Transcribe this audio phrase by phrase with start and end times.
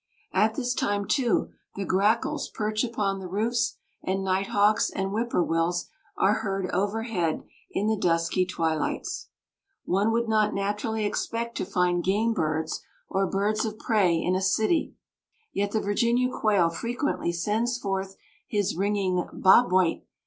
[0.33, 5.91] At this time too, the grackles perch upon the roofs, and nighthawks and whippoor wills
[6.17, 9.29] are heard overhead in the dusky twilights.
[9.85, 14.41] One would not naturally expect to find game birds or birds of prey in a
[14.41, 14.95] city,
[15.53, 18.15] yet the Virginia quail frequently sends forth
[18.47, 20.03] his ringing "bob white!"